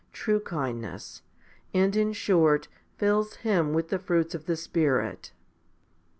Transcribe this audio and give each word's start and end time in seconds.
true 0.11 0.39
kindness, 0.39 1.21
and 1.75 1.95
in 1.95 2.11
short 2.11 2.67
fills 2.97 3.35
him 3.45 3.71
with 3.71 3.89
the 3.89 3.99
fruits 3.99 4.33
of 4.33 4.47
the 4.47 4.57
Spirit. 4.57 5.31